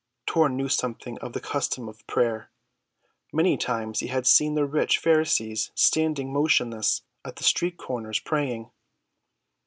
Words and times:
'"Tor 0.25 0.49
knew 0.49 0.67
something 0.67 1.19
of 1.19 1.33
the 1.33 1.39
custom 1.39 1.87
of 1.87 2.07
prayer. 2.07 2.49
Many 3.31 3.55
times 3.55 3.99
he 3.99 4.07
had 4.07 4.25
seen 4.25 4.55
the 4.55 4.65
rich 4.65 4.97
Pharisees 4.97 5.69
standing 5.75 6.33
motionless 6.33 7.03
at 7.23 7.35
the 7.35 7.43
street‐corners 7.43 8.23
praying. 8.25 8.71